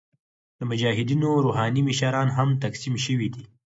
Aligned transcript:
د 0.59 0.61
مجاهدینو 0.69 1.29
روحاني 1.45 1.81
مشران 1.89 2.27
هم 2.37 2.49
تقسیم 2.63 2.95
شوي 3.05 3.27
دي. 3.33 3.43